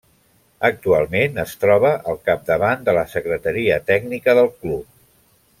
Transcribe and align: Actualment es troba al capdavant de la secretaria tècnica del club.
Actualment 0.69 1.37
es 1.43 1.53
troba 1.65 1.91
al 2.13 2.19
capdavant 2.31 2.89
de 2.91 2.97
la 3.01 3.05
secretaria 3.15 3.81
tècnica 3.93 4.39
del 4.41 4.55
club. 4.65 4.91